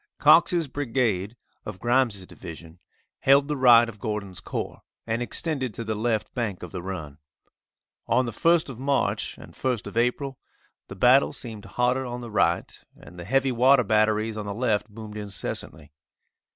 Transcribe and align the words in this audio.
Cox's 0.17 0.67
brigade, 0.67 1.35
of 1.63 1.79
Grimes' 1.79 2.25
division, 2.25 2.79
held 3.19 3.47
the 3.47 3.55
right 3.55 3.87
of 3.87 3.99
Gordon's 3.99 4.39
corps 4.39 4.81
and 5.05 5.21
extended 5.21 5.75
to 5.75 5.83
the 5.83 5.93
left 5.93 6.33
bank 6.33 6.63
of 6.63 6.71
the 6.71 6.81
run. 6.81 7.19
On 8.07 8.25
the 8.25 8.31
1st 8.31 8.67
of 8.69 8.79
March 8.79 9.37
and 9.37 9.53
1st 9.53 9.85
of 9.85 9.97
April, 9.97 10.39
the 10.87 10.95
battle 10.95 11.33
seemed 11.33 11.65
hotter 11.65 12.03
on 12.03 12.21
the 12.21 12.31
right, 12.31 12.83
and 12.97 13.19
the 13.19 13.25
heavy 13.25 13.51
water 13.51 13.83
batteries 13.83 14.37
on 14.37 14.47
the 14.47 14.55
left 14.55 14.89
boomed 14.89 15.17
incessantly. 15.17 15.91